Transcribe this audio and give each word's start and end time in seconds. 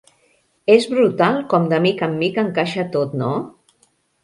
És 0.75 0.87
brutal 0.93 1.37
com 1.51 1.69
de 1.75 1.79
mica 1.85 2.09
en 2.09 2.17
mica 2.23 2.47
encaixa 2.47 2.89
tot, 2.99 3.17
no? 3.25 3.31